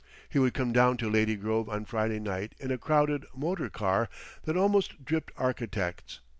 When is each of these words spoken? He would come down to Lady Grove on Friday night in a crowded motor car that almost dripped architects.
He 0.27 0.39
would 0.39 0.55
come 0.55 0.73
down 0.73 0.97
to 0.97 1.11
Lady 1.11 1.35
Grove 1.35 1.69
on 1.69 1.85
Friday 1.85 2.19
night 2.19 2.55
in 2.57 2.71
a 2.71 2.79
crowded 2.79 3.23
motor 3.35 3.69
car 3.69 4.09
that 4.45 4.57
almost 4.57 5.05
dripped 5.05 5.31
architects. 5.37 6.21